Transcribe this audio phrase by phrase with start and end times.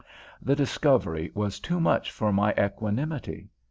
[0.41, 3.51] The discovery was too much for my equanimity.